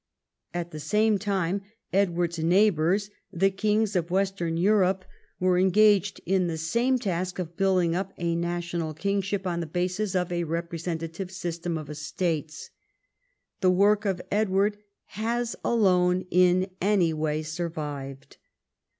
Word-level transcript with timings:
At 0.51 0.71
the 0.71 0.79
same 0.79 1.19
time 1.19 1.61
Edward's 1.93 2.39
neighbours, 2.39 3.11
the 3.31 3.51
kings 3.51 3.95
of 3.95 4.09
Western 4.09 4.57
Europe, 4.57 5.05
were 5.39 5.59
engaged 5.59 6.19
in 6.25 6.47
the 6.47 6.57
same 6.57 6.97
task 6.97 7.37
of 7.37 7.55
building 7.55 7.95
up 7.95 8.11
a 8.17 8.35
national 8.35 8.95
kingship 8.95 9.45
on 9.45 9.59
the 9.59 9.67
basis 9.67 10.15
of 10.15 10.31
a 10.31 10.43
repre 10.45 10.79
sentative 10.81 11.29
system 11.29 11.77
of 11.77 11.87
estates. 11.87 12.71
The 13.59 13.69
Avork 13.71 14.09
of 14.09 14.23
EdAvard 14.31 14.77
has 15.19 15.55
alone 15.63 16.25
in 16.31 16.71
any 16.81 17.13
Avay 17.13 17.43
survived. 17.43 18.37